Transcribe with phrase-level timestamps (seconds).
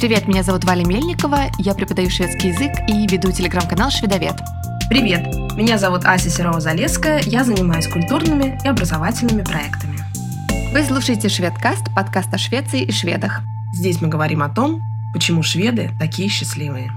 [0.00, 4.32] Привет, меня зовут Валя Мельникова, я преподаю шведский язык и веду телеграм-канал «Шведовед».
[4.88, 5.20] Привет,
[5.58, 9.98] меня зовут Ася Серова-Залеская, я занимаюсь культурными и образовательными проектами.
[10.72, 13.40] Вы слушаете «Шведкаст»– подкаст о Швеции и шведах.
[13.74, 14.80] Здесь мы говорим о том,
[15.12, 16.88] почему шведы такие счастливые.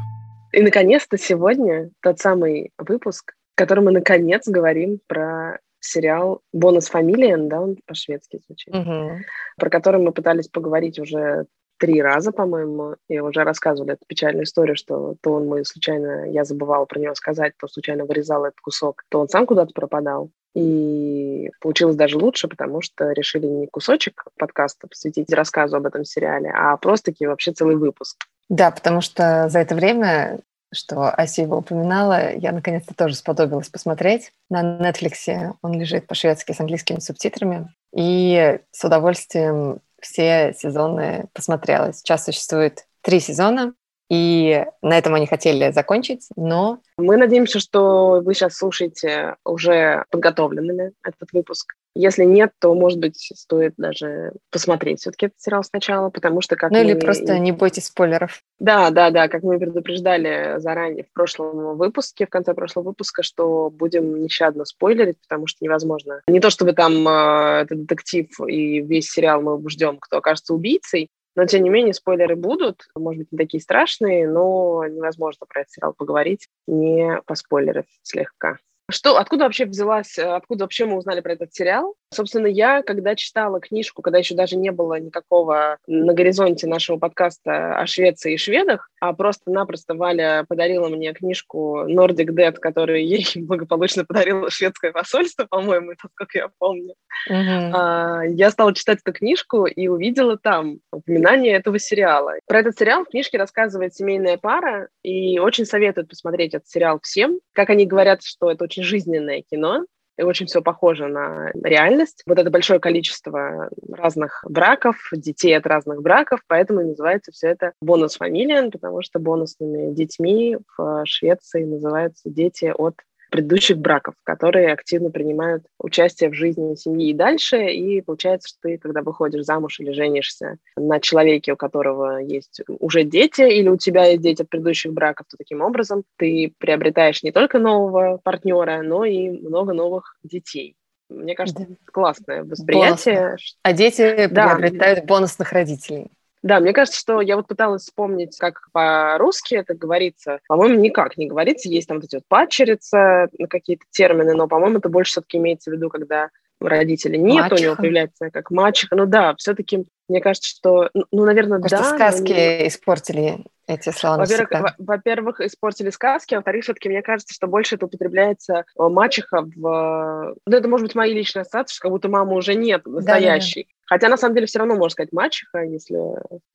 [0.54, 7.50] И, наконец-то, сегодня тот самый выпуск, в котором мы, наконец, говорим про сериал «Бонус Фамилиен»,
[7.50, 9.20] да, он по-шведски звучит, угу.
[9.58, 11.48] про который мы пытались поговорить уже
[11.78, 16.44] три раза, по-моему, и уже рассказывали эту печальную историю, что то он мы случайно, я
[16.44, 20.30] забывала про него сказать, то случайно вырезала этот кусок, то он сам куда-то пропадал.
[20.56, 26.52] И получилось даже лучше, потому что решили не кусочек подкаста посвятить рассказу об этом сериале,
[26.56, 28.18] а просто-таки вообще целый выпуск.
[28.50, 34.32] Да, потому что за это время, что Ася его упоминала, я наконец-то тоже сподобилась посмотреть.
[34.50, 37.74] На Netflix он лежит по-шведски с английскими субтитрами.
[37.96, 41.94] И с удовольствием все сезоны посмотрела.
[41.94, 43.74] Сейчас существует три сезона,
[44.14, 46.78] и на этом они хотели закончить, но...
[46.98, 51.74] Мы надеемся, что вы сейчас слушаете уже подготовленными этот выпуск.
[51.96, 56.70] Если нет, то, может быть, стоит даже посмотреть все-таки этот сериал сначала, потому что как
[56.70, 56.84] Ну мы...
[56.84, 58.42] или просто не бойтесь спойлеров.
[58.60, 63.72] Да, да, да, как мы предупреждали заранее в прошлом выпуске, в конце прошлого выпуска, что
[63.72, 66.22] будем нещадно спойлерить, потому что невозможно.
[66.28, 71.10] Не то чтобы там э, этот детектив и весь сериал мы ждем, кто окажется убийцей,
[71.36, 75.74] но, тем не менее, спойлеры будут, может быть, не такие страшные, но невозможно про этот
[75.74, 78.58] сериал поговорить, не поспойлерив слегка.
[78.94, 81.96] Что, откуда вообще взялась, э, откуда вообще мы узнали про этот сериал?
[82.14, 87.80] Собственно, я, когда читала книжку, когда еще даже не было никакого на горизонте нашего подкаста
[87.80, 94.06] о Швеции и шведах, а просто-напросто Валя подарила мне книжку Nordic Dead, которую ей благополучно
[94.06, 96.94] подарило шведское посольство, по-моему, насколько я помню.
[97.32, 97.72] Mm-hmm.
[97.74, 102.34] А, я стала читать эту книжку и увидела там упоминание этого сериала.
[102.46, 107.40] Про этот сериал в книжке рассказывает семейная пара, и очень советуют посмотреть этот сериал всем.
[107.54, 109.86] Как они говорят, что это очень жизненное кино,
[110.18, 112.22] и очень все похоже на реальность.
[112.28, 118.18] Вот это большое количество разных браков, детей от разных браков, поэтому называется все это бонус
[118.18, 122.96] фамилиен, потому что бонусными детьми в Швеции называются дети от
[123.34, 127.66] предыдущих браков, которые активно принимают участие в жизни семьи и дальше.
[127.66, 133.04] И получается, что ты, когда выходишь замуж или женишься на человеке, у которого есть уже
[133.04, 137.32] дети, или у тебя есть дети от предыдущих браков, то таким образом ты приобретаешь не
[137.32, 140.76] только нового партнера, но и много новых детей.
[141.10, 141.76] Мне кажется, да.
[141.92, 143.16] классное восприятие.
[143.16, 143.58] Бонусно.
[143.64, 144.58] А дети да.
[144.58, 146.12] приобретают бонусных родителей.
[146.44, 150.40] Да, мне кажется, что я вот пыталась вспомнить, как по-русски это говорится.
[150.48, 151.70] По-моему, никак не говорится.
[151.70, 155.74] Есть там вот эти вот падчерица, какие-то термины, но, по-моему, это больше все-таки имеется в
[155.74, 157.54] виду, когда родителей нет, мачеха.
[157.54, 158.96] у него появляется как мачеха.
[158.96, 161.84] Ну да, все-таки мне кажется, что, ну, наверное, Может, да.
[161.84, 162.68] сказки но...
[162.68, 167.86] испортили эти слова Во-первых, во-первых, испортили сказки, а во-вторых, все-таки мне кажется, что больше это
[167.86, 170.36] употребляется э, мачеха в...
[170.46, 173.68] Ну, это может быть мои личные ассоциации, что как будто мамы уже нет настоящей.
[173.94, 176.00] Хотя, на самом деле, все равно можно сказать мачеха, если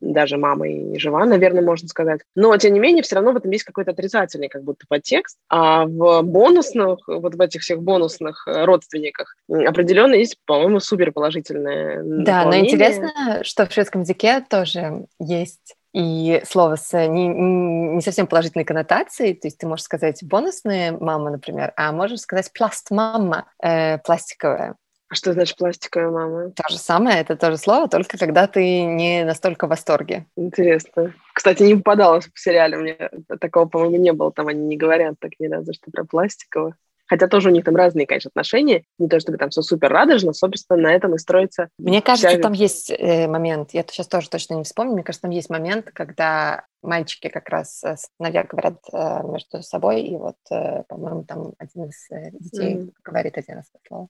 [0.00, 2.22] даже мама и жива, наверное, можно сказать.
[2.34, 5.38] Но, тем не менее, все равно в этом есть какой-то отрицательный как будто подтекст.
[5.48, 12.02] А в бонусных, вот в этих всех бонусных э, родственниках определенно есть, по-моему, супер положительное
[12.02, 18.26] Да, но интересно, что в шведском языке тоже есть и слово с не, не совсем
[18.26, 23.98] положительной коннотацией, то есть ты можешь сказать бонусная мама, например, а можешь сказать пласт-мама, э,
[23.98, 24.74] пластиковая.
[25.10, 26.50] А что значит пластиковая мама?
[26.50, 30.26] То же самое, это то же слово, только когда ты не настолько в восторге.
[30.36, 31.14] Интересно.
[31.32, 33.10] Кстати, не попадалось в сериале, мне
[33.40, 36.74] такого, по-моему, не было, там они не говорят так ни разу, что про пластиковую.
[37.08, 38.84] Хотя тоже у них там разные, конечно, отношения.
[38.98, 41.70] Не то, чтобы там все супер радужно, собственно, на этом и строится.
[41.78, 42.38] Мне кажется, вся...
[42.38, 45.90] там есть э, момент, я сейчас тоже точно не вспомню, мне кажется, там есть момент,
[45.92, 51.54] когда мальчики как раз э, сыновья говорят э, между собой, и вот, э, по-моему, там
[51.58, 52.92] один из э, детей mm.
[53.02, 54.08] говорит один раз это слово.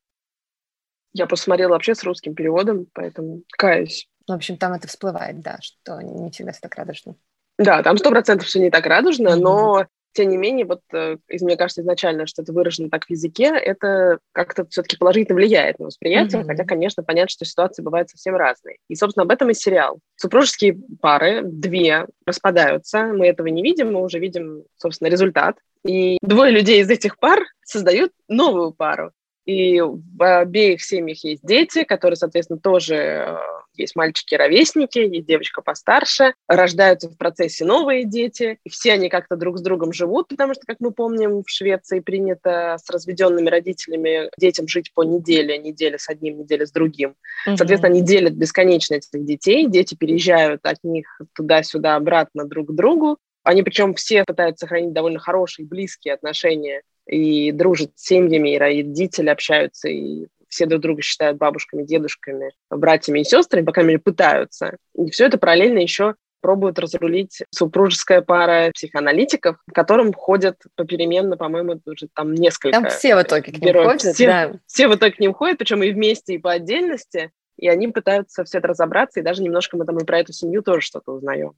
[1.12, 4.08] Я посмотрела вообще с русским переводом, поэтому каюсь.
[4.26, 7.16] Ну, в общем, там это всплывает, да, что не всегда все так радужно.
[7.58, 9.40] Да, там сто процентов все не так радужно, mm-hmm.
[9.40, 13.44] но тем не менее, вот, э, мне кажется, изначально, что это выражено так в языке,
[13.44, 16.46] это как-то все-таки положительно влияет на восприятие, mm-hmm.
[16.46, 18.78] хотя, конечно, понятно, что ситуации бывают совсем разные.
[18.88, 20.00] И, собственно, об этом и сериал.
[20.16, 25.56] Супружеские пары, две, распадаются, мы этого не видим, мы уже видим, собственно, результат.
[25.86, 29.12] И двое людей из этих пар создают новую пару.
[29.48, 33.36] И в обеих семьях есть дети, которые, соответственно, тоже э,
[33.78, 39.56] есть мальчики-ровесники, есть девочка постарше, рождаются в процессе новые дети, и все они как-то друг
[39.56, 44.68] с другом живут, потому что, как мы помним, в Швеции принято с разведенными родителями детям
[44.68, 47.14] жить по неделе, неделя с одним, неделя с другим.
[47.46, 47.56] Mm-hmm.
[47.56, 53.16] Соответственно, они делят бесконечно этих детей, дети переезжают от них туда-сюда, обратно друг к другу,
[53.44, 59.28] они причем все пытаются сохранить довольно хорошие, близкие отношения и дружат с семьями, и родители
[59.30, 64.76] общаются, и все друг друга считают бабушками, дедушками, братьями и сестрами, по крайней мере, пытаются.
[64.94, 71.80] И все это параллельно еще пробуют разрулить супружеская пара психоаналитиков, в котором ходят попеременно, по-моему,
[71.84, 73.86] уже там несколько Там все в итоге к ним героев.
[73.88, 74.52] ходят, все, да.
[74.66, 78.44] Все в итоге к ним ходят, причем и вместе, и по отдельности, и они пытаются
[78.44, 81.54] все это разобраться, и даже немножко мы там и про эту семью тоже что-то узнаем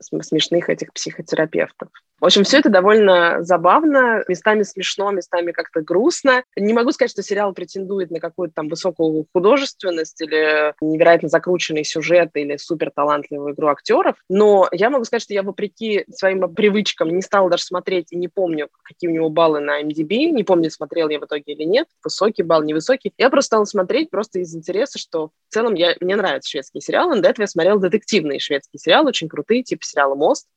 [0.00, 1.88] смешных этих психотерапевтов.
[2.20, 6.44] В общем, все это довольно забавно, местами смешно, местами как-то грустно.
[6.56, 12.30] Не могу сказать, что сериал претендует на какую-то там высокую художественность или невероятно закрученный сюжет
[12.34, 17.20] или супер талантливую игру актеров, но я могу сказать, что я вопреки своим привычкам не
[17.20, 21.08] стала даже смотреть и не помню, какие у него баллы на MDB, не помню, смотрел
[21.08, 23.12] я в итоге или нет, высокий балл, невысокий.
[23.18, 27.20] Я просто стала смотреть просто из интереса, что в целом я, мне нравятся шведские сериалы,
[27.20, 30.48] до этого я смотрела детективные шведские сериалы, очень крутые, типа بسرعة الموست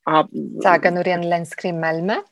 [0.62, 2.24] تاع قانورين لنسكرين ملمة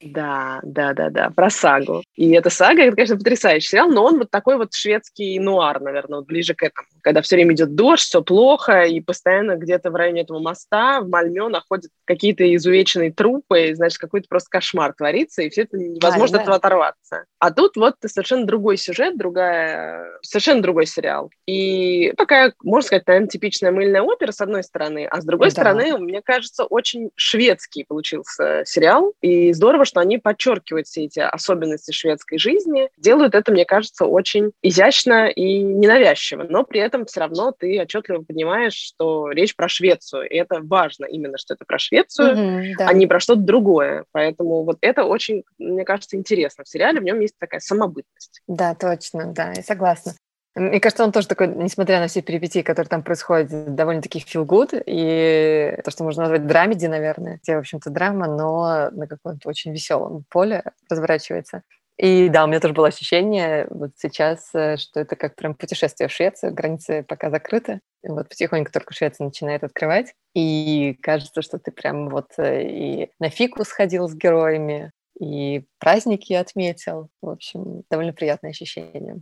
[0.00, 2.02] Да, да, да, да, про сагу.
[2.16, 6.18] И эта сага, это, конечно, потрясающий сериал, но он вот такой вот шведский нуар, наверное,
[6.18, 6.86] вот ближе к этому.
[7.02, 11.08] Когда все время идет дождь, все плохо, и постоянно где-то в районе этого моста в
[11.08, 16.38] Мальме находят какие-то изувеченные трупы, и, значит, какой-то просто кошмар творится, и все это невозможно
[16.38, 17.24] да, от этого оторваться.
[17.38, 21.30] А тут вот совершенно другой сюжет, другая, совершенно другой сериал.
[21.46, 25.52] И такая, можно сказать, наверное, типичная мыльная опера, с одной стороны, а с другой да.
[25.52, 31.92] стороны, мне кажется, очень шведский получился сериал, и здорово, что они подчеркивают все эти особенности
[31.92, 37.52] шведской жизни, делают это, мне кажется, очень изящно и ненавязчиво, но при этом все равно
[37.52, 42.36] ты отчетливо понимаешь, что речь про Швецию, и это важно именно, что это про Швецию,
[42.36, 42.86] mm-hmm, да.
[42.88, 44.04] а не про что-то другое.
[44.12, 48.42] Поэтому вот это очень, мне кажется, интересно в сериале, в нем есть такая самобытность.
[48.46, 50.14] Да, точно, да, я согласна.
[50.56, 54.82] Мне кажется, он тоже такой, несмотря на все перипетии, которые там происходят, довольно-таки feel good,
[54.84, 59.72] и то, что можно назвать драмеди, наверное, где, в общем-то, драма, но на каком-то очень
[59.72, 61.62] веселом поле разворачивается.
[62.02, 66.08] И да, у меня тоже было ощущение вот сейчас, э, что это как прям путешествие
[66.08, 67.80] в Швецию, границы пока закрыты.
[68.02, 70.14] И вот потихоньку только Швеция начинает открывать.
[70.34, 76.32] И кажется, что ты прям вот э, и на фику сходил с героями, и праздники
[76.32, 77.10] отметил.
[77.20, 79.20] В общем, довольно приятное ощущение.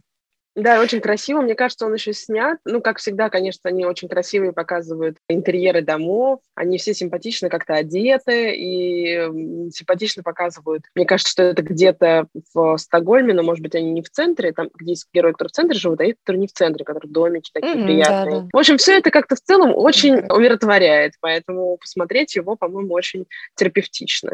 [0.58, 1.40] Да, очень красиво.
[1.40, 2.58] Мне кажется, он еще снят.
[2.64, 6.40] Ну, как всегда, конечно, они очень красивые показывают интерьеры домов.
[6.56, 10.82] Они все симпатично как-то одеты и симпатично показывают.
[10.96, 14.52] Мне кажется, что это где-то в Стокгольме, но, может быть, они не в центре.
[14.52, 17.10] Там, где есть герои, которые в центре живут, а есть, которые не в центре, которые
[17.10, 18.34] домики такие mm-hmm, приятные.
[18.34, 18.49] Да, да.
[18.52, 21.12] В общем, все это как-то в целом очень умиротворяет.
[21.20, 24.32] Поэтому посмотреть его, по-моему, очень терапевтично.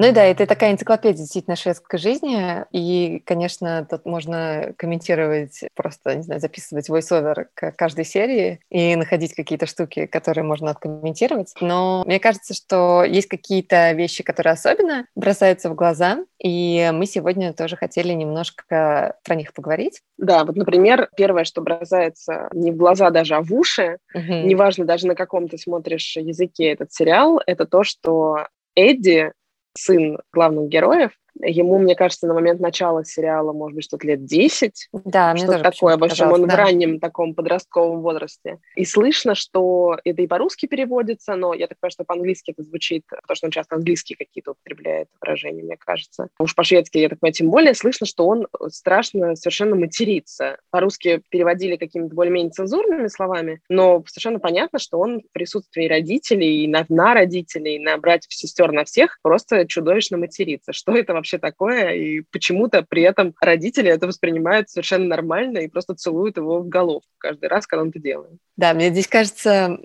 [0.00, 6.14] Ну и да, это такая энциклопедия действительно шведской жизни, и, конечно, тут можно комментировать, просто,
[6.14, 11.52] не знаю, записывать voice-over к каждой серии и находить какие-то штуки, которые можно откомментировать.
[11.60, 17.52] Но мне кажется, что есть какие-то вещи, которые особенно бросаются в глаза, и мы сегодня
[17.52, 20.00] тоже хотели немножко про них поговорить.
[20.16, 24.32] Да, вот, например, первое, что бросается не в глаза даже, а в уши, угу.
[24.32, 29.32] неважно даже на каком ты смотришь языке этот сериал, это то, что Эдди
[29.76, 34.88] сын главных героев, Ему, мне кажется, на момент начала сериала, может быть, что-то лет 10.
[35.04, 35.96] Да, что тоже такое.
[35.96, 36.54] В общем, он да.
[36.54, 38.58] в раннем таком подростковом возрасте.
[38.76, 43.04] И слышно, что это и по-русски переводится, но я так понимаю, что по-английски это звучит,
[43.08, 46.28] потому что он часто английские какие-то употребляет выражения, мне кажется.
[46.38, 50.58] Уж по-шведски, я так понимаю, тем более слышно, что он страшно совершенно матерится.
[50.70, 56.84] По-русски переводили какими-то более-менее цензурными словами, но совершенно понятно, что он в присутствии родителей, на,
[56.88, 60.72] на родителей, на братьев, сестер, на всех просто чудовищно матерится.
[60.72, 65.94] Что это вообще такое, и почему-то при этом родители это воспринимают совершенно нормально и просто
[65.94, 68.38] целуют его в голову каждый раз, когда он это делает.
[68.56, 69.78] Да, мне здесь кажется,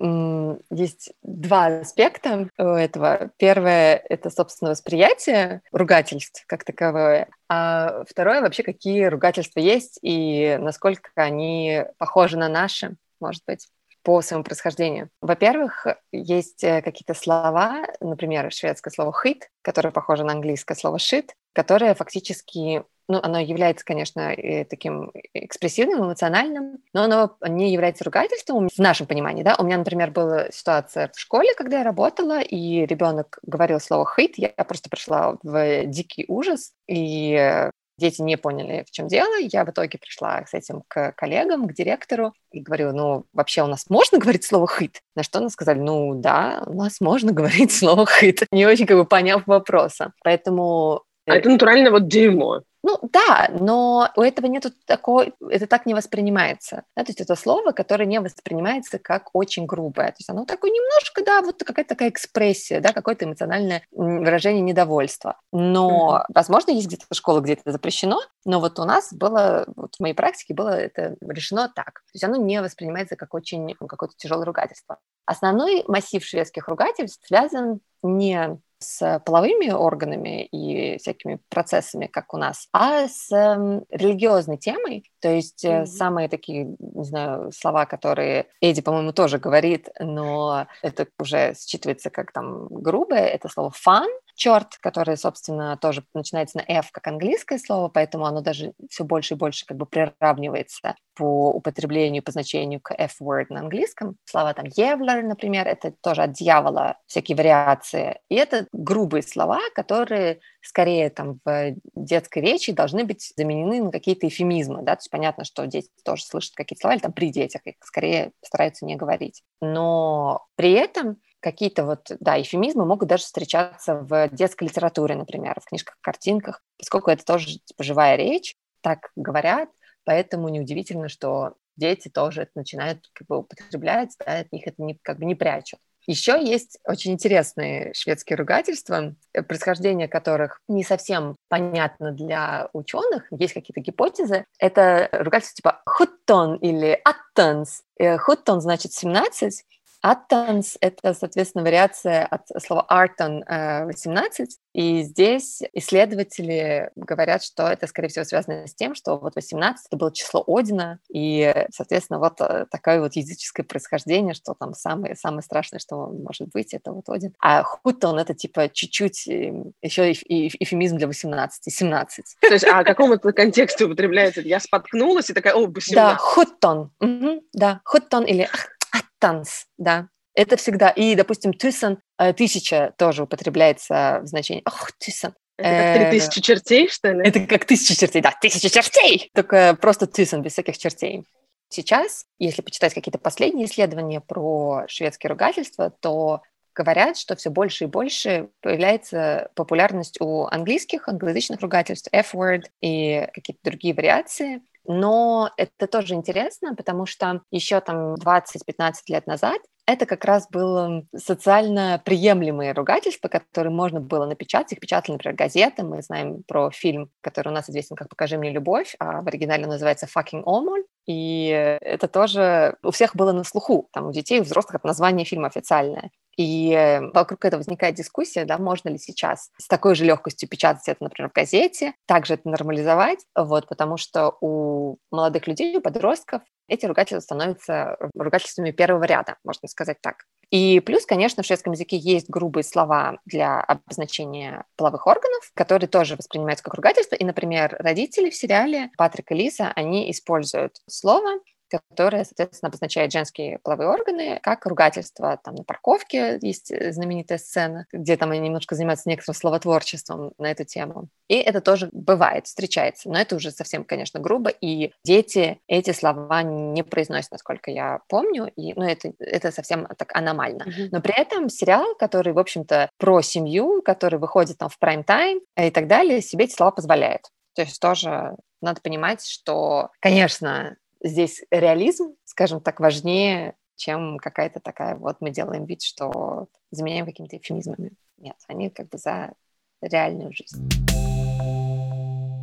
[0.71, 3.31] есть два аспекта у этого.
[3.37, 11.09] Первое— это, собственно, восприятие ругательств как таковое, а второе— вообще, какие ругательства есть и насколько
[11.15, 13.67] они похожи на наши, может быть
[14.05, 15.09] по своему происхождению.
[15.19, 21.31] Во-первых, есть э, какие-то слова, например, шведское слово «хит», которое похоже на английское слово «shit»,
[21.53, 24.35] которое фактически ну, оно является, конечно,
[24.67, 29.55] таким экспрессивным, эмоциональным, но оно не является ругательством в нашем понимании, да.
[29.59, 34.37] У меня, например, была ситуация в школе, когда я работала, и ребенок говорил слово «хит»,
[34.37, 39.37] я просто пришла в дикий ужас, и дети не поняли, в чем дело.
[39.39, 43.67] Я в итоге пришла с этим к коллегам, к директору и говорю, ну, вообще у
[43.67, 45.01] нас можно говорить слово «хит»?
[45.15, 48.97] На что они сказали, ну, да, у нас можно говорить слово «хит», не очень как
[48.97, 50.13] бы поняв вопроса.
[50.23, 51.03] Поэтому...
[51.27, 52.61] А это натурально вот дерьмо.
[52.87, 56.83] Ну да, но у этого нету такого, это так не воспринимается.
[56.95, 57.03] Да?
[57.03, 60.09] То есть это слово, которое не воспринимается как очень грубое.
[60.09, 65.39] То есть оно такое немножко, да, вот какая-то такая экспрессия, да, какое-то эмоциональное выражение недовольства.
[65.51, 66.33] Но, mm-hmm.
[66.35, 70.13] возможно, есть где-то школа, где это запрещено, но вот у нас было, вот в моей
[70.13, 71.85] практике было это решено так.
[71.85, 74.99] То есть оно не воспринимается как очень какое-то тяжелое ругательство.
[75.25, 82.67] Основной массив шведских ругательств связан не с половыми органами и всякими процессами, как у нас,
[82.73, 85.09] а с э, религиозной темой.
[85.21, 85.85] То есть mm-hmm.
[85.85, 92.31] самые такие, не знаю, слова, которые Эдди, по-моему, тоже говорит, но это уже считывается как
[92.31, 97.87] там грубое, это слово fun, черт, который, собственно, тоже начинается на F, как английское слово,
[97.89, 102.93] поэтому оно даже все больше и больше как бы приравнивается по употреблению, по значению к
[102.93, 104.17] F-word на английском.
[104.25, 108.19] Слова там «евлер», например, это тоже от дьявола всякие вариации.
[108.29, 114.27] И это грубые слова, которые скорее там в детской речи должны быть заменены на какие-то
[114.27, 117.61] эфемизмы, да, то есть понятно, что дети тоже слышат какие-то слова, или там при детях
[117.65, 119.43] их скорее стараются не говорить.
[119.61, 125.65] Но при этом какие-то вот, да, эфемизмы могут даже встречаться в детской литературе, например, в
[125.65, 129.69] книжках, картинках, поскольку это тоже типа, живая речь, так говорят,
[130.05, 134.97] поэтому неудивительно, что дети тоже это начинают как бы употреблять, да, от них это не,
[135.03, 135.79] как бы не прячут.
[136.07, 143.27] Еще есть очень интересные шведские ругательства, э, происхождение которых не совсем понятно для ученых.
[143.31, 144.45] Есть какие-то гипотезы.
[144.57, 147.83] Это ругательство типа «хуттон» или «аттенс».
[147.99, 149.63] Э, «Хуттон» значит 17,
[150.03, 157.87] Attons— это, соответственно, вариация от слова Arton 18, э, и здесь исследователи говорят, что это,
[157.87, 162.41] скорее всего, связано с тем, что вот 18— это было число Одина, и, соответственно, вот
[162.41, 167.09] э, такое вот языческое происхождение, что там самое, самое страшное, что может быть, это вот
[167.09, 167.33] Один.
[167.39, 172.25] А Хутон— это типа чуть-чуть эм, еще эфемизм для 18, 17.
[172.41, 174.41] То есть, а каком это контексте употребляется?
[174.41, 175.93] Я споткнулась и такая, о, 18.
[175.93, 176.91] Да, Хутон.
[176.99, 178.49] Угу, да, Хутон или
[178.95, 180.07] Аттанс, да.
[180.33, 180.89] Это всегда.
[180.89, 184.63] И, допустим, тысян, э, тысяча тоже употребляется в значении.
[184.65, 185.33] Ох, тысян.
[185.57, 187.27] Это как три э, тысячи чертей, что ли?
[187.27, 189.31] Это как тысяча чертей, да, тысяча чертей!
[189.33, 191.23] Только просто тысян, без всяких чертей.
[191.69, 196.41] Сейчас, если почитать какие-то последние исследования про шведские ругательства, то
[196.75, 203.61] говорят, что все больше и больше появляется популярность у английских, англоязычных ругательств, F-word и какие-то
[203.63, 204.61] другие вариации.
[204.87, 211.03] Но это тоже интересно, потому что еще там 20-15 лет назад это как раз было
[211.15, 214.73] социально приемлемые ругательства, которые можно было напечатать.
[214.73, 215.83] Их печатали, например, газеты.
[215.83, 219.67] Мы знаем про фильм, который у нас известен как «Покажи мне любовь», а в оригинале
[219.67, 220.83] называется «Fucking Omol».
[221.05, 221.47] И
[221.81, 223.87] это тоже у всех было на слуху.
[223.93, 226.09] Там у детей, у взрослых это название фильма официальное.
[226.37, 230.87] И э, вокруг этого возникает дискуссия, да, можно ли сейчас с такой же легкостью печатать
[230.87, 236.41] это, например, в газете, также это нормализовать, вот, потому что у молодых людей, у подростков
[236.67, 240.25] эти ругательства становятся ругательствами первого ряда, можно сказать так.
[240.49, 246.15] И плюс, конечно, в шведском языке есть грубые слова для обозначения половых органов, которые тоже
[246.15, 247.15] воспринимаются как ругательство.
[247.15, 253.59] И, например, родители в сериале Патрик и Лиза, они используют слово, которое, соответственно, обозначает женские
[253.59, 255.39] половые органы, как ругательство.
[255.43, 260.51] Там на парковке есть э, знаменитая сцена, где там они немножко занимаются некоторым словотворчеством на
[260.51, 261.09] эту тему.
[261.27, 263.09] И это тоже бывает, встречается.
[263.09, 268.51] Но это уже совсем, конечно, грубо, и дети эти слова не произносят, насколько я помню,
[268.55, 270.63] и, ну, это, это совсем так аномально.
[270.63, 270.89] Mm-hmm.
[270.91, 275.71] Но при этом сериал, который, в общем-то, про семью, который выходит там в прайм-тайм и
[275.71, 277.29] так далее, себе эти слова позволяет.
[277.55, 284.95] То есть тоже надо понимать, что, конечно, здесь реализм, скажем так, важнее, чем какая-то такая,
[284.95, 287.91] вот мы делаем вид, что заменяем какими-то эфемизмами.
[288.17, 289.33] Нет, они как бы за
[289.81, 290.69] реальную жизнь.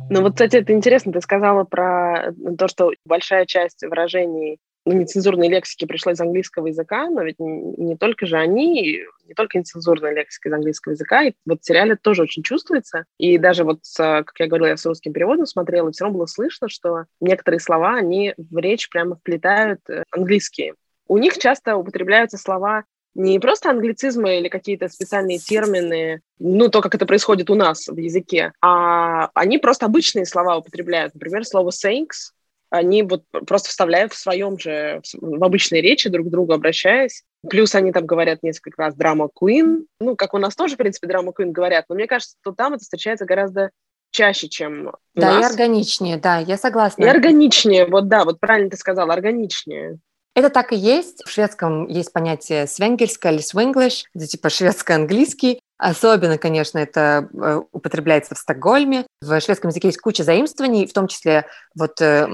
[0.09, 5.85] Ну вот, кстати, это интересно, ты сказала про то, что большая часть выражений нецензурной лексики
[5.85, 10.53] пришла из английского языка, но ведь не, только же они, не только нецензурная лексика из
[10.53, 13.05] английского языка, и вот в сериале тоже очень чувствуется.
[13.17, 16.69] И даже вот, как я говорила, я с русским переводом смотрела, все равно было слышно,
[16.69, 20.75] что некоторые слова, они в речь прямо вплетают э, английские.
[21.07, 22.83] У них часто употребляются слова
[23.15, 27.97] не просто англицизмы или какие-то специальные термины, ну, то, как это происходит у нас в
[27.97, 31.13] языке, а они просто обычные слова употребляют.
[31.13, 32.33] Например, слово «thanks»,
[32.73, 37.21] они вот просто вставляют в своем же, в обычной речи друг к другу обращаясь.
[37.47, 41.07] Плюс они там говорят несколько раз драма Queen, ну, как у нас тоже, в принципе,
[41.07, 43.69] драма Queen говорят, но мне кажется, что там это встречается гораздо
[44.09, 45.51] чаще, чем у Да, и нас.
[45.51, 47.03] органичнее, да, я согласна.
[47.03, 49.99] И органичнее, вот да, вот правильно ты сказала, органичнее.
[50.35, 51.23] Это так и есть.
[51.27, 55.59] В шведском есть понятие свенгельское или свенглиш, это типа шведско-английский.
[55.85, 59.05] Особенно, конечно, это э, употребляется в Стокгольме.
[59.21, 62.25] В шведском языке есть куча заимствований, в том числе вот э,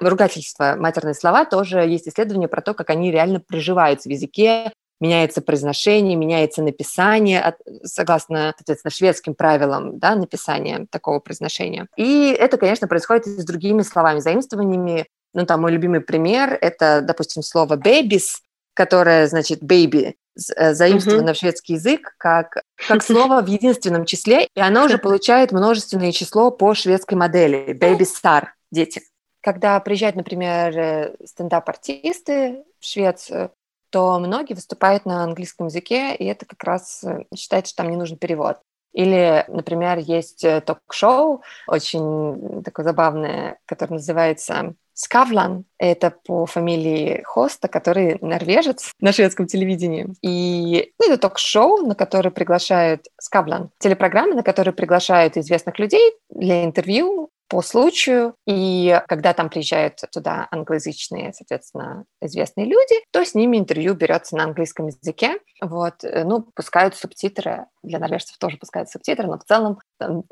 [0.00, 5.42] ругательства, матерные слова, тоже есть исследования про то, как они реально приживаются в языке, меняется
[5.42, 11.88] произношение, меняется написание, от, согласно, соответственно, шведским правилам да, написания такого произношения.
[11.96, 15.06] И это, конечно, происходит и с другими словами, заимствованиями.
[15.34, 18.36] Ну, там мой любимый пример– это, допустим, слово «babies»,
[18.74, 20.14] которое значит «baby»,
[20.56, 25.52] э, заимствовано в шведский язык как, как слово в единственном числе, и оно уже получает
[25.52, 29.02] множественное число по шведской модели «baby star»– дети.
[29.40, 33.50] Когда приезжают, например, э, стендап-артисты в Швецию,
[33.90, 37.96] то многие выступают на английском языке, и это как раз э, считается, что там не
[37.96, 38.58] нужен перевод.
[38.92, 45.66] Или, например, есть ток-шоу, очень такое забавное, которое называется Скавлан.
[45.78, 50.08] Это по фамилии хоста, который норвежец на шведском телевидении.
[50.22, 53.70] И ну, это ток-шоу, на которое приглашают Скавлан.
[53.78, 60.48] Телепрограмма, на которую приглашают известных людей для интервью по случаю, и когда там приезжают туда
[60.50, 66.42] англоязычные, соответственно, известные люди, то с ними интервью берется на английском языке, вот, э, ну,
[66.54, 69.78] пускают субтитры, для норвежцев тоже пускают субтитры, но в целом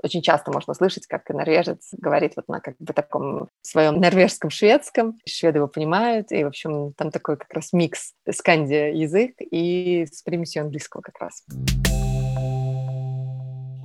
[0.03, 5.19] очень часто можно слышать, как норвежец говорит вот на как бы таком своем норвежском шведском,
[5.27, 10.23] шведы его понимают, и, в общем, там такой как раз микс сканди язык и с
[10.23, 11.45] примесью английского как раз.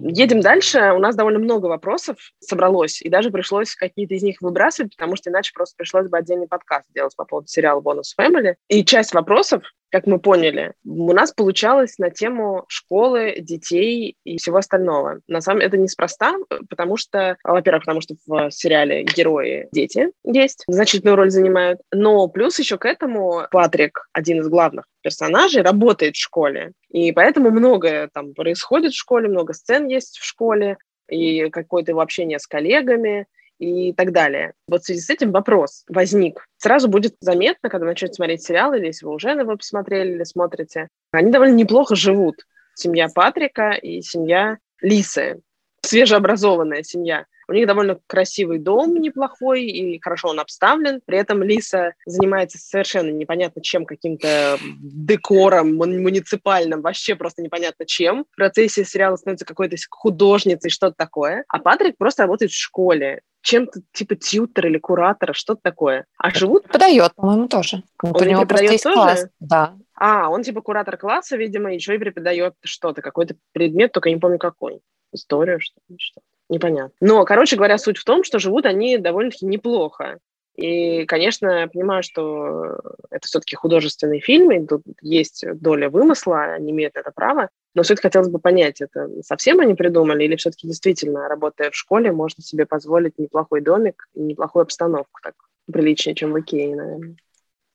[0.01, 0.93] Едем дальше.
[0.95, 5.29] У нас довольно много вопросов собралось, и даже пришлось какие-то из них выбрасывать, потому что
[5.29, 8.55] иначе просто пришлось бы отдельный подкаст делать по поводу сериала «Бонус Family».
[8.67, 14.57] И часть вопросов, как мы поняли, у нас получалось на тему школы, детей и всего
[14.57, 15.21] остального.
[15.27, 16.35] На самом деле это неспроста,
[16.69, 22.59] потому что, во-первых, потому что в сериале герои дети есть, значительную роль занимают, но плюс
[22.59, 28.33] еще к этому Патрик, один из главных персонажей, работает в школе, и поэтому многое там
[28.33, 30.77] происходит в школе, много сцен есть в школе,
[31.09, 33.25] и какое-то его общение с коллегами,
[33.59, 34.53] и так далее.
[34.67, 36.45] Вот в связи с этим вопрос возник.
[36.57, 40.87] Сразу будет заметно, когда начнете смотреть сериал, или если вы уже его посмотрели или смотрите,
[41.11, 42.45] они довольно неплохо живут.
[42.73, 45.41] Семья Патрика и семья Лисы.
[45.81, 47.25] Свежеобразованная семья.
[47.49, 51.01] У них довольно красивый дом неплохой, и хорошо он обставлен.
[51.03, 58.25] При этом Лиса занимается совершенно непонятно чем, каким-то декором муниципальным, вообще просто непонятно чем.
[58.31, 61.43] В процессе сериала становится какой-то художницей, что-то такое.
[61.47, 66.05] А Патрик просто работает в школе чем-то типа тьютер или куратора, что-то такое.
[66.17, 66.67] А живут...
[66.67, 67.83] Подает, по-моему, тоже.
[68.03, 68.95] Он У него просто есть тоже?
[68.95, 69.27] класс.
[69.39, 69.75] Да.
[69.95, 74.39] А, он типа куратор класса, видимо, еще и преподает что-то, какой-то предмет, только не помню
[74.39, 74.81] какой.
[75.11, 76.91] Историю, что ли, что Непонятно.
[76.99, 80.17] Но, короче говоря, суть в том, что живут они довольно-таки неплохо.
[80.59, 86.71] И, конечно, я понимаю, что это все-таки художественный фильм, и тут есть доля вымысла, они
[86.71, 87.49] имеют это право.
[87.75, 92.11] Но все-таки хотелось бы понять, это совсем они придумали, или все-таки действительно, работая в школе,
[92.11, 95.35] можно себе позволить неплохой домик и неплохую обстановку, так
[95.71, 97.15] приличнее, чем в Икее, наверное.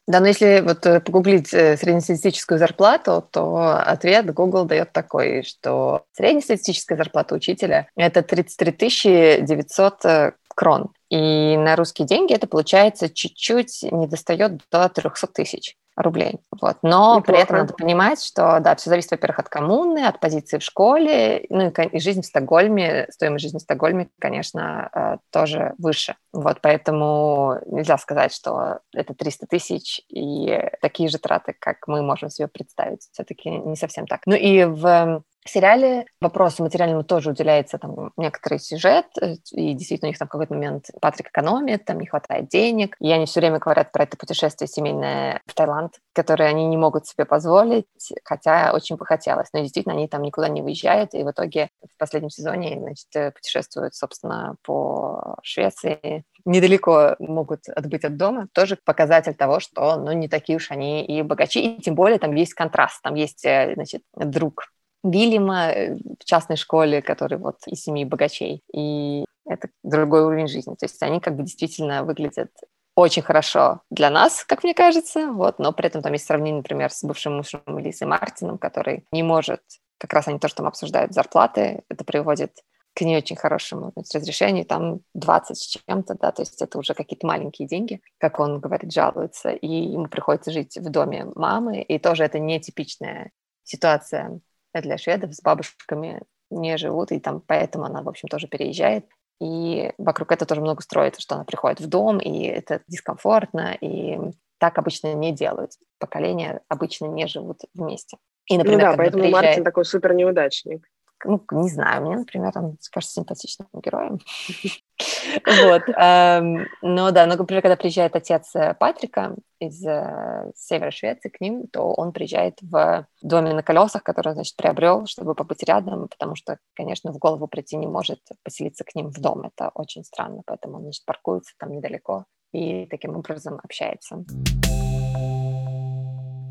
[0.06, 6.04] Да, но если вот э, погуглить э, среднестатистическую зарплату, то ответ Google дает такой, что
[6.12, 10.92] среднестатистическая зарплата учителя– это 33 900 э, крон.
[11.14, 16.40] И на русские деньги это получается чуть-чуть не достает до 300 тысяч рублей.
[16.60, 16.78] Вот.
[16.82, 17.22] Но Неплохо.
[17.22, 21.46] при этом надо понимать, что, да, все зависит, во-первых, от коммуны, от позиции в школе,
[21.50, 26.16] ну и, и жизнь в Стокгольме, стоимость жизни в Стокгольме, конечно, э, тоже выше.
[26.32, 32.28] Вот, поэтому нельзя сказать, что это 300 тысяч и такие же траты, как мы можем
[32.28, 33.08] себе представить.
[33.12, 34.22] Все-таки не совсем так.
[34.26, 40.08] Ну и в в сериале вопросу материальному тоже уделяется там некоторый сюжет, э, и действительно
[40.08, 43.40] у них там в какой-то момент Патрик экономит, там не хватает денег, и они все
[43.40, 47.84] время говорят про это путешествие семейное в Таиланд, которое они не могут себе позволить,
[48.24, 51.98] хотя очень бы хотелось, но действительно они там никуда не выезжают, и в итоге в
[51.98, 59.34] последнем сезоне, значит, э, путешествуют, собственно, по Швеции, недалеко могут отбыть от дома, тоже показатель
[59.34, 63.02] того, что, ну, не такие уж они и богачи, и тем более там есть контраст,
[63.02, 64.73] там есть, э, значит, друг
[65.04, 68.62] Вильяма э, в частной школе, который вот из семьи богачей.
[68.74, 70.74] И это другой уровень жизни.
[70.74, 72.50] То есть они как бы действительно выглядят
[72.96, 76.90] очень хорошо для нас, как мне кажется, вот, но при этом там есть сравнение, например,
[76.92, 79.62] с бывшим мужем Лизой Мартином, который не может,
[79.98, 82.52] как раз они то, что там обсуждают зарплаты, это приводит
[82.94, 87.26] к не очень хорошему разрешению, там 20 с чем-то, да, то есть это уже какие-то
[87.26, 92.22] маленькие деньги, как он говорит, жалуется, и ему приходится жить в доме мамы, и тоже
[92.22, 93.32] это нетипичная
[93.64, 94.38] ситуация
[94.80, 99.06] для шведов с бабушками не живут, и там поэтому она, в общем, тоже переезжает.
[99.40, 104.18] И вокруг этого тоже много строится, что она приходит в дом, и это дискомфортно, и
[104.58, 105.72] так обычно не делают.
[105.98, 108.16] Поколения обычно не живут вместе.
[108.46, 109.46] И, например, ну да, поэтому приезжает...
[109.46, 110.86] Мартин такой супер неудачник
[111.24, 114.18] ну, не знаю, мне, например, он кажется симпатичным героем.
[115.46, 115.82] Вот.
[115.96, 121.40] Эм, но да, но, например, когда приезжает отец э, Патрика из э, севера Швеции к
[121.40, 126.36] ним, то он приезжает в доме на колесах, который, значит, приобрел, чтобы побыть рядом, потому
[126.36, 129.42] что, конечно, в голову прийти не может поселиться к ним в дом.
[129.42, 134.24] Это очень странно, поэтому он, значит, паркуется там недалеко и таким образом общается.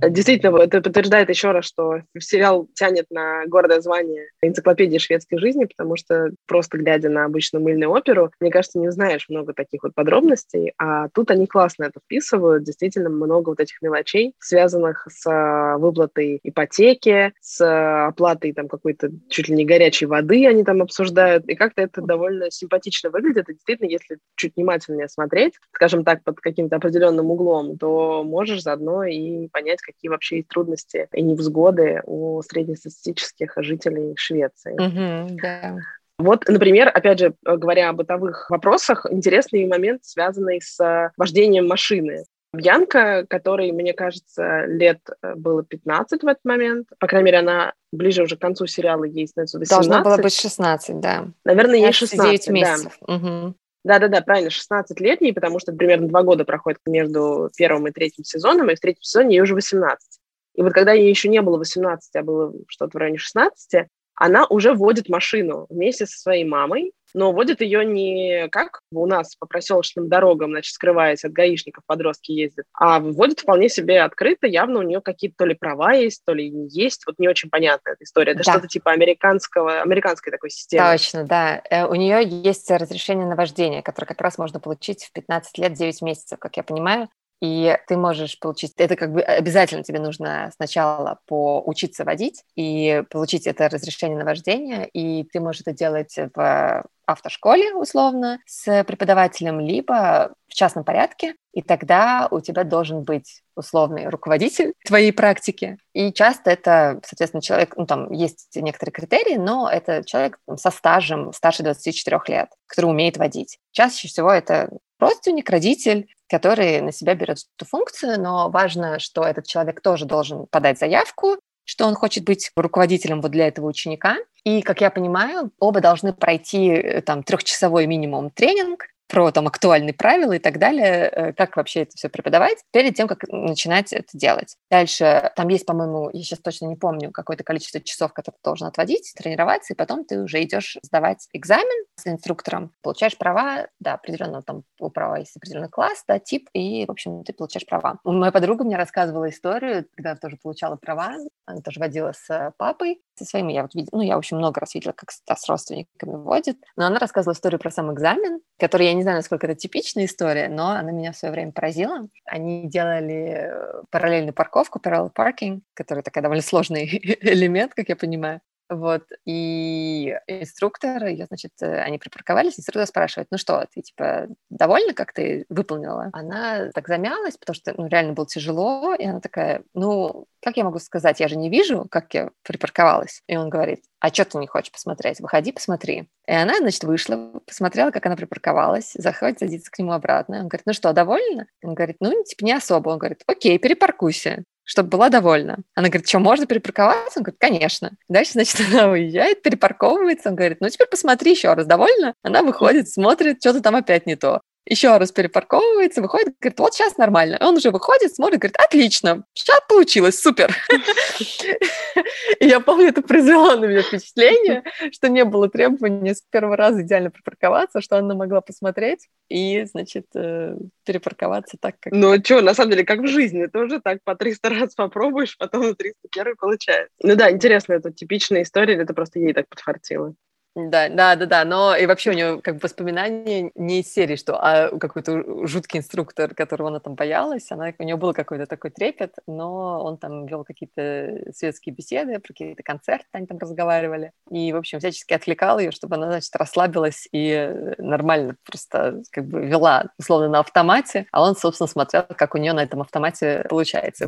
[0.10, 5.96] Действительно, это подтверждает еще раз, что сериал тянет на гордое звание энциклопедии шведской жизни, потому
[5.96, 10.74] что просто глядя на обычную мыльную оперу, мне кажется, не знаешь много таких вот подробностей,
[10.78, 16.40] а тут они классно это вписывают, действительно много вот этих мелочей, связанных с а, выплатой
[16.44, 21.82] ипотеки, с оплатой там какой-то чуть ли не горячей воды они там обсуждают, и как-то
[21.82, 27.30] это довольно симпатично выглядит, и действительно, если чуть внимательнее смотреть, скажем так, под каким-то определенным
[27.32, 34.14] углом, то можешь заодно и понять, какие вообще есть трудности и невзгоды у среднестатистических жителей
[34.16, 34.76] Швеции.
[34.76, 35.78] Mm-hmm, да.
[36.20, 42.24] Вот, например, опять же, говоря о бытовых вопросах, интересный момент, связанный с вождением машины.
[42.54, 46.88] Бьянка, которой, мне кажется, лет э, было 15 в этот момент.
[47.00, 49.90] По крайней мере, она ближе уже к концу сериала ей становится 18.
[49.90, 51.26] Должна была быть 16, да.
[51.46, 52.98] Наверное, ей 16, 9 месяцев.
[53.02, 53.16] Да.
[53.16, 53.56] Угу.
[53.84, 58.76] Да-да-да, правильно, 16-летний, потому что примерно два года проходит между первым и третьим сезоном, и
[58.76, 60.20] в третьем сезоне ей уже 18.
[60.56, 64.46] И вот когда ей еще не было 18, а было что-то в районе 16, она
[64.46, 69.46] уже водит машину вместе со своей мамой, но водит ее не как у нас по
[69.46, 74.84] проселочным дорогам, значит, скрываясь от гаишников, подростки ездят, а водит вполне себе открыто, явно у
[74.84, 78.04] нее какие-то то ли права есть, то ли не есть, вот не очень понятная эта
[78.04, 78.52] история, это да.
[78.52, 80.92] что-то типа американского, американской такой системы.
[80.92, 81.62] Точно, да.
[81.70, 85.74] Э, у нее есть разрешение на вождение, которое как раз можно получить в 15 лет
[85.74, 87.10] 9 месяцев, как я понимаю,
[87.44, 93.48] и ты можешь получить, это как бы обязательно тебе нужно сначала поучиться водить и получить
[93.48, 100.36] это разрешение на вождение, и ты можешь это делать в автошколе, условно, с преподавателем, либо
[100.48, 105.78] в частном порядке, и тогда у тебя должен быть условный руководитель твоей практики.
[105.92, 111.34] И часто это, соответственно, человек, ну, там есть некоторые критерии, но это человек со стажем
[111.34, 113.60] старше 24 лет, который умеет водить.
[113.72, 114.70] Чаще всего это
[115.04, 120.48] родственник, родитель, который на себя берет эту функцию, но важно, что этот человек тоже должен
[120.48, 124.18] подать заявку, что он хочет быть руководителем вот для этого ученика.
[124.44, 129.94] И, как я понимаю, оба должны пройти э, там трехчасовой минимум тренинг, про там актуальные
[129.94, 134.18] правила и так далее, э, как вообще это все преподавать, перед тем, как начинать это
[134.18, 134.58] делать.
[134.72, 138.68] Дальше там есть, по-моему, я сейчас точно не помню, какое-то количество часов, которые ты должен
[138.68, 144.44] отводить, тренироваться, и потом ты уже идешь сдавать экзамен с инструктором, получаешь права, да, определенного
[144.44, 148.00] там у права есть определенный класс, да, тип, и, в общем, ты получаешь права.
[148.04, 153.26] Моя подруга мне рассказывала историю, когда тоже получала права, она тоже водила с папой, со
[153.26, 156.58] своими, я вот видела, ну, я, в общем, много раз видела, как с родственниками водит,
[156.76, 160.50] но она рассказывала историю про сам экзамен, который, я не знаю, насколько это типичная история,
[160.50, 162.08] но она меня в свое время поразила.
[162.26, 166.86] Они делали э, параллельную парковку, parallel parking, который такой довольно сложный
[167.22, 168.42] элемент, как я понимаю.
[168.70, 174.94] Вот, и инструктор, ее, значит, э, они припарковались, инструктор спрашивает, ну что, ты, типа, довольна,
[174.94, 176.10] как ты выполнила?
[176.14, 180.64] Она так замялась, потому что, ну, реально было тяжело, и она такая, ну, как я
[180.64, 183.22] могу сказать, я же не вижу, как я припарковалась.
[183.28, 185.22] И он говорит, а что ты не хочешь посмотреть?
[185.22, 186.10] Выходи, посмотри.
[186.28, 190.42] И она, значит, вышла, посмотрела, как она припарковалась, заходит, садится к нему обратно.
[190.42, 191.48] Он говорит, ну что, довольна?
[191.64, 192.90] Он говорит, ну, типа, не особо.
[192.90, 195.58] Он говорит, окей, перепаркуйся чтобы была довольна.
[195.76, 197.20] Она говорит, что, можно перепарковаться?
[197.20, 197.92] Он говорит, конечно.
[198.08, 200.30] Дальше, значит, она уезжает, перепарковывается.
[200.30, 202.14] Он говорит, ну, теперь посмотри еще раз, довольна?
[202.24, 206.98] Она выходит, смотрит, что-то там опять не то еще раз перепарковывается, выходит, говорит, вот сейчас
[206.98, 207.38] нормально.
[207.42, 210.56] Он уже выходит, смотрит, говорит, отлично, сейчас получилось, супер.
[212.40, 216.82] И я помню, это произвело на меня впечатление, что не было требования с первого раза
[216.82, 221.94] идеально припарковаться, что она могла посмотреть и, значит, э, перепарковаться так, как...
[221.94, 225.68] Ну, что, на самом деле, как в жизни, тоже так по 300 раз попробуешь, потом
[225.68, 226.94] на 301 получается.
[227.02, 230.16] Ну да, интересно, это типичная история, или это просто ей так подфартило?
[230.56, 234.16] Да, да, да, да, но и вообще у него как бы воспоминания не из серии,
[234.16, 238.70] что а какой-то жуткий инструктор, которого она там боялась, она, у него был какой-то такой
[238.70, 244.54] трепет, но он там вел какие-то светские беседы, про какие-то концерты они там разговаривали, и,
[244.54, 249.86] в общем, всячески отвлекал ее, чтобы она, значит, расслабилась и нормально просто как бы вела,
[249.98, 254.08] условно, на автомате, а он, собственно, смотрел, как у нее на этом автомате получается.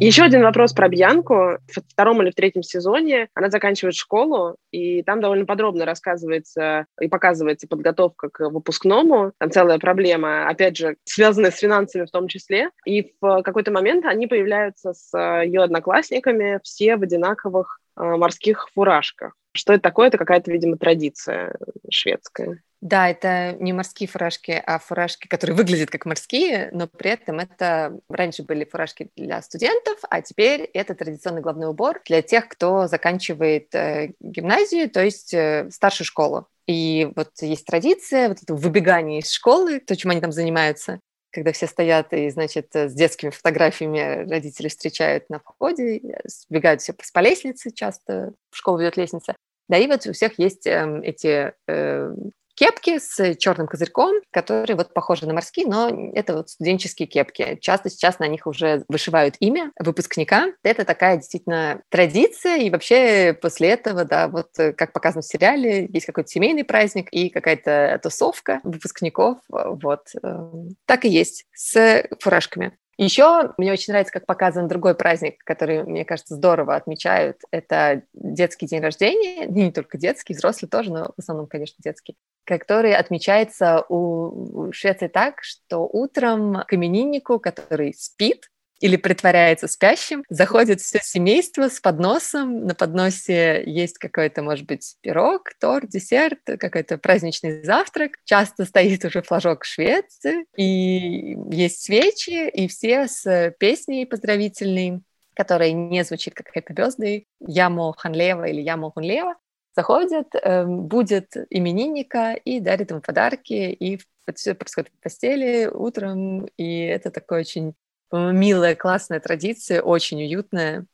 [0.00, 1.58] Еще один вопрос про Бьянку.
[1.66, 7.08] В втором или в третьем сезоне она заканчивает школу, и там довольно подробно рассказывается и
[7.08, 9.32] показывается подготовка к выпускному.
[9.38, 12.70] Там целая проблема, опять же, связанная с финансами в том числе.
[12.86, 19.32] И в какой-то момент они появляются с ее одноклассниками все в одинаковых э, морских фуражках.
[19.52, 20.08] Что это такое?
[20.08, 21.56] Это какая-то, видимо, традиция
[21.90, 22.62] шведская.
[22.80, 27.98] Да, это не морские фуражки, а фуражки, которые выглядят как морские, но при этом это
[28.08, 33.74] раньше были фуражки для студентов, а теперь это традиционный головной убор для тех, кто заканчивает
[33.74, 36.46] э, гимназию, то есть э, старшую школу.
[36.66, 41.00] И вот есть традиция, вот это выбегание из школы, то, чем они там занимаются,
[41.32, 47.20] когда все стоят и, значит, с детскими фотографиями родители встречают на входе, сбегают все по
[47.20, 49.34] лестнице, часто в школу ведет лестница.
[49.68, 52.14] Да, и вот у всех есть э, эти э,
[52.58, 57.56] кепки с черным козырьком, которые вот похожи на морские, но это вот студенческие кепки.
[57.60, 60.48] Часто сейчас на них уже вышивают имя выпускника.
[60.64, 65.88] Это такая действительно традиция, и вообще после этого, да, вот э, как показано в сериале,
[65.92, 70.08] есть какой-то семейный праздник и какая-то тусовка выпускников, вот.
[70.22, 70.50] Э,
[70.84, 72.76] так и есть с фуражками.
[72.98, 77.38] Еще мне очень нравится, как показан другой праздник, который, мне кажется, здорово отмечают.
[77.52, 82.96] Это детский день рождения, не только детский, взрослый тоже, но в основном, конечно, детский, который
[82.96, 91.00] отмечается у Швеции так, что утром к имениннику, который спит, или притворяется спящим, заходит все
[91.02, 98.18] семейство с подносом, на подносе есть какой-то, может быть, пирог, торт, десерт, какой-то праздничный завтрак,
[98.24, 105.02] часто стоит уже флажок Швеции, и есть свечи, и все с песней поздравительной,
[105.34, 109.34] которая не звучит как Happy Birthday, Ямо Ханлева или Ямо Хунлева,
[109.74, 114.00] заходят, э, будет именинника и дарит ему подарки, и
[114.34, 117.74] все происходит в постели утром, и это такой очень
[118.12, 120.86] милая, классная традиция, очень уютная.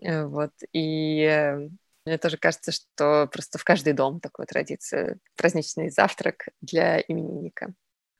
[0.00, 0.52] Э, вот.
[0.72, 1.68] И э,
[2.04, 5.18] мне тоже кажется, что просто в каждый дом такая традиция.
[5.36, 7.74] Праздничный завтрак для именинника.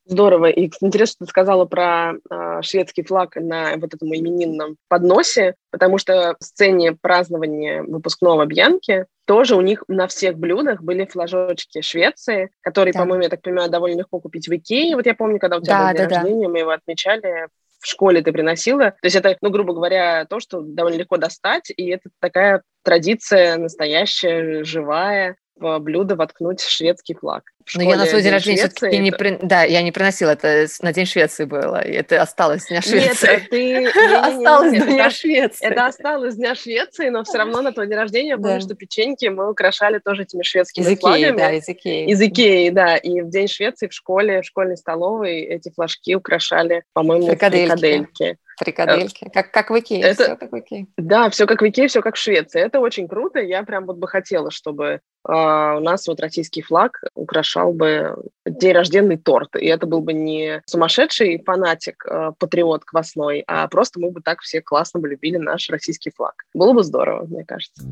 [0.08, 0.50] Здорово.
[0.50, 5.98] И интересно, что ты сказала про э, шведский флаг на вот этом именинном подносе, потому
[5.98, 12.50] что в сцене празднования выпускного Бьянки тоже у них на всех блюдах были флажочки Швеции,
[12.60, 13.00] которые, да.
[13.00, 14.94] по-моему, я так понимаю, довольно легко купить в Икее.
[14.94, 16.52] Вот я помню, когда у тебя да, был день да, рождения, да.
[16.52, 17.48] мы его отмечали
[17.86, 18.90] в школе ты приносила.
[18.90, 23.56] То есть это, ну, грубо говоря, то, что довольно легко достать, и это такая традиция
[23.58, 27.44] настоящая, живая, в блюдо воткнуть шведский флаг.
[27.74, 29.38] Но я на свой день рождения все-таки не при...
[29.42, 33.26] да, я не приносила это на день Швеции было, и это осталось дня Швеции.
[33.26, 35.66] Нет, ты осталось дня Швеции.
[35.66, 39.26] Это осталось дня Швеции, но все равно на твой день рождения я помню, что печеньки
[39.26, 41.36] мы украшали тоже этими шведскими флагами.
[41.36, 42.08] Да, из Икеи.
[42.08, 42.96] Из Икеи, да.
[42.96, 48.38] И в день Швеции в школе, в школьной столовой эти флажки украшали, по-моему, фрикадельки.
[48.56, 49.30] Фрикадельки.
[49.32, 50.86] Как, как в Икее, это, все как в Икее.
[50.96, 52.60] Да, все как в Икее, все как в Швеции.
[52.60, 53.38] Это очень круто.
[53.38, 58.16] Я прям вот бы хотела, чтобы э, у нас вот российский флаг украшал бы
[58.46, 59.56] день рожденный торт.
[59.56, 64.40] И это был бы не сумасшедший фанатик, э, патриот квасной, а просто мы бы так
[64.40, 66.34] все классно бы любили наш российский флаг.
[66.54, 67.82] Было бы здорово, мне кажется.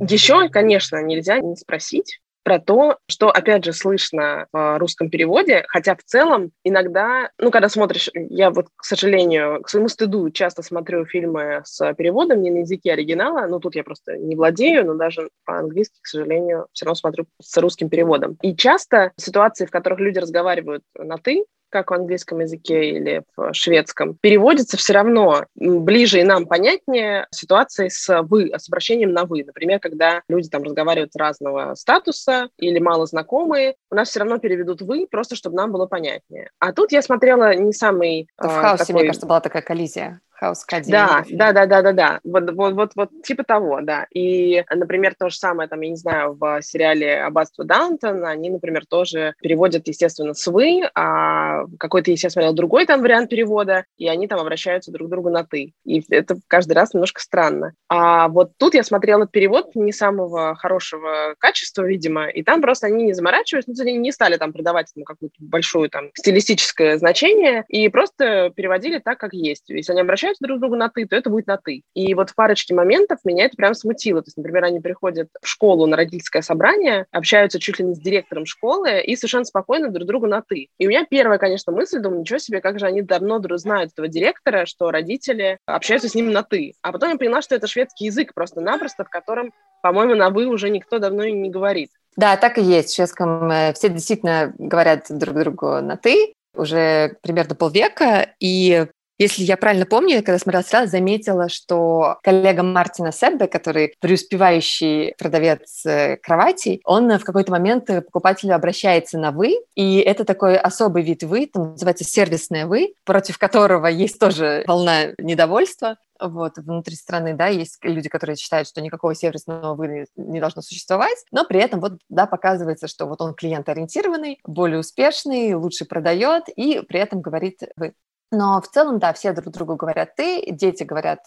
[0.00, 5.96] Еще, конечно, нельзя не спросить, про то, что, опять же, слышно в русском переводе, хотя
[5.96, 11.06] в целом иногда, ну, когда смотришь, я вот, к сожалению, к своему стыду часто смотрю
[11.06, 15.28] фильмы с переводом не на языке оригинала, ну, тут я просто не владею, но даже
[15.44, 18.38] по-английски, к сожалению, все равно смотрю с русским переводом.
[18.42, 23.52] И часто ситуации, в которых люди разговаривают на «ты», как в английском языке или в
[23.52, 29.44] шведском, переводится все равно ближе и нам понятнее ситуации с «вы», с обращением на «вы».
[29.44, 34.82] Например, когда люди там разговаривают разного статуса или мало знакомые, у нас все равно переведут
[34.82, 36.50] «вы», просто чтобы нам было понятнее.
[36.58, 38.28] А тут я смотрела не самый...
[38.38, 38.94] в хаосе, такой...
[38.94, 40.20] мне кажется, была такая коллизия.
[40.38, 40.90] Хаус Кади.
[40.90, 42.20] Да, да, да, да, да, да.
[42.24, 44.06] Вот, вот, вот, вот типа того, да.
[44.14, 48.84] И, например, то же самое, там, я не знаю, в сериале «Аббатство Даунтон» они, например,
[48.86, 54.28] тоже переводят, естественно, с «вы», а какой-то, я смотрела, другой там вариант перевода, и они
[54.28, 55.72] там обращаются друг к другу на «ты».
[55.84, 57.72] И это каждый раз немножко странно.
[57.88, 63.04] А вот тут я смотрела перевод не самого хорошего качества, видимо, и там просто они
[63.04, 67.88] не заморачивались, ну, они не стали там придавать ему какое-то большое там стилистическое значение, и
[67.88, 69.64] просто переводили так, как есть.
[69.68, 71.82] Если они обращаются обращаются друг к другу на «ты», то это будет на «ты».
[71.94, 74.22] И вот в парочке моментов меня это прям смутило.
[74.22, 77.98] То есть, например, они приходят в школу на родительское собрание, общаются чуть ли не с
[77.98, 80.68] директором школы и совершенно спокойно друг другу на «ты».
[80.78, 84.08] И у меня первая, конечно, мысль, думаю, ничего себе, как же они давно знают этого
[84.08, 86.74] директора, что родители общаются с ним на «ты».
[86.82, 90.70] А потом я поняла, что это шведский язык просто-напросто, в котором, по-моему, на «вы» уже
[90.70, 91.90] никто давно и не говорит.
[92.16, 92.90] Да, так и есть.
[92.90, 98.86] В шведском э, все действительно говорят друг другу на «ты», уже примерно полвека, и
[99.18, 105.86] Если я правильно помню, когда смотрела сериал, заметила, что коллега Мартина Себбе, который преуспевающий продавец
[105.86, 111.22] э, кроватей, он в какой-то момент покупателю обращается на «вы», и это такой особый вид
[111.22, 117.48] «вы», там называется сервисное «вы», против которого есть тоже волна недовольства вот, внутри страны, да,
[117.48, 121.98] есть люди, которые считают, что никакого сервисного вы не должно существовать, но при этом вот,
[122.08, 127.94] да, показывается, что вот он клиент-ориентированный, более успешный, лучше продает и при этом говорит вы.
[128.32, 131.20] Но в целом, да, все друг другу говорят ты, дети говорят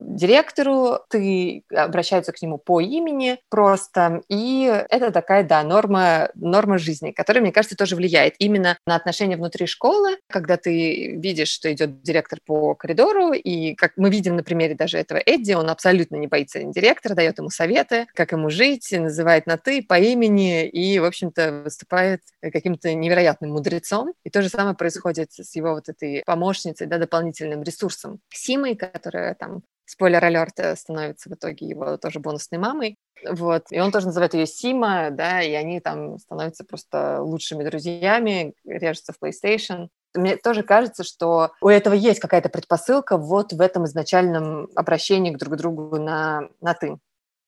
[0.00, 7.10] директору, ты обращаются к нему по имени просто, и это такая, да, норма, норма жизни,
[7.10, 12.02] которая, мне кажется, тоже влияет именно на отношения внутри школы, когда ты видишь, что идет
[12.02, 16.26] директор по коридору, и как мы видим на примере даже этого Эдди, он абсолютно не
[16.26, 21.04] боится директора, дает ему советы, как ему жить, называет на «ты» по имени и, в
[21.04, 24.12] общем-то, выступает каким-то невероятным мудрецом.
[24.24, 29.34] И то же самое происходит с его вот этой помощницей, да, дополнительным ресурсом Симой, которая
[29.34, 32.96] там спойлер-алерт э, становится в итоге его тоже бонусной мамой.
[33.28, 33.64] Вот.
[33.70, 39.12] И он тоже называет ее Сима, да, и они там становятся просто лучшими друзьями, режутся
[39.12, 39.88] в PlayStation.
[40.14, 45.38] Мне тоже кажется, что у этого есть какая-то предпосылка вот в этом изначальном обращении к
[45.38, 46.98] друг другу на, на «ты».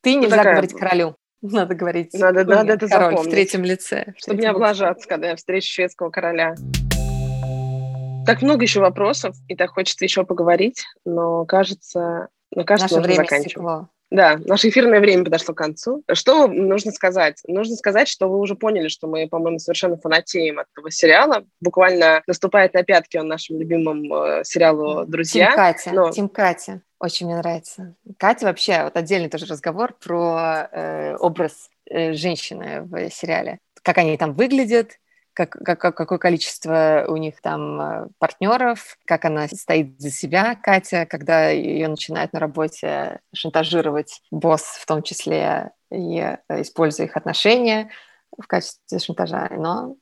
[0.03, 0.55] «Ты» ну, нельзя такая...
[0.55, 1.17] говорить королю.
[1.43, 3.29] Надо говорить надо, надо это король запомнить.
[3.29, 4.13] в третьем лице.
[4.19, 6.55] Чтобы не облажаться, когда я встречу шведского короля.
[8.35, 13.23] Так много еще вопросов, и так хочется еще поговорить, но кажется, но кажется, Наше время
[13.23, 13.51] заканчивать.
[13.51, 13.89] Стекло.
[14.11, 16.03] Да, наше эфирное время подошло к концу.
[16.13, 17.41] Что нужно сказать?
[17.47, 21.45] Нужно сказать, что вы уже поняли, что мы, по-моему, совершенно фанатеем от этого сериала.
[21.61, 25.47] Буквально наступает на пятки он нашим любимым э, сериалу «Друзья».
[25.47, 26.11] Тим Катя, но...
[26.11, 26.83] Тим Катя.
[26.99, 27.95] Очень мне нравится.
[28.19, 33.61] Катя вообще, вот отдельный тоже разговор про э, образ э, женщины в сериале.
[33.83, 34.99] Как они там выглядят,
[35.47, 41.07] как, как, какое количество у них там э, партнеров, как она стоит за себя, Катя,
[41.07, 47.91] когда ее начинает на работе шантажировать босс в том числе, и э, используя их отношения
[48.37, 49.49] в качестве шантажа.
[49.57, 49.97] Но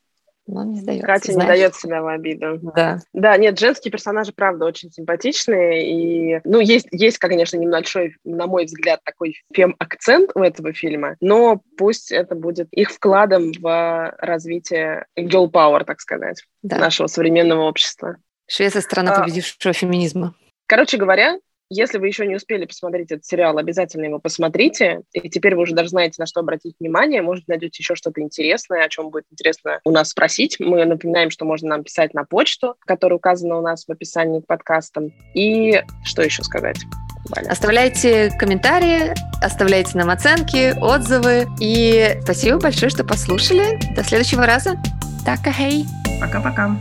[0.49, 1.07] но не сдается.
[1.07, 1.49] Катя знаешь?
[1.49, 2.59] не дает себя в обиду.
[2.75, 2.99] Да.
[3.13, 5.91] Да, нет, женские персонажи, правда, очень симпатичные.
[5.91, 11.61] И, ну, есть, есть, конечно, небольшой, на мой взгляд, такой фем-акцент у этого фильма, но
[11.77, 16.79] пусть это будет их вкладом в развитие girl power, так сказать, да.
[16.79, 18.17] нашего современного общества.
[18.47, 20.35] Швеция– страна а, победившего феминизма.
[20.67, 21.39] Короче говоря,
[21.71, 25.03] если вы еще не успели посмотреть этот сериал, обязательно его посмотрите.
[25.13, 27.23] И теперь вы уже даже знаете, на что обратить внимание.
[27.23, 30.57] Может, найдете еще что-то интересное, о чем будет интересно у нас спросить.
[30.59, 34.47] Мы напоминаем, что можно нам писать на почту, которая указана у нас в описании к
[34.47, 35.13] подкастам.
[35.35, 36.79] И что еще сказать?
[37.29, 37.51] Валя.
[37.51, 41.47] Оставляйте комментарии, оставляйте нам оценки, отзывы.
[41.61, 43.79] И спасибо большое, что послушали.
[43.95, 44.77] До следующего раза.
[45.25, 45.85] Так, хей.
[46.21, 46.79] Пока-пока.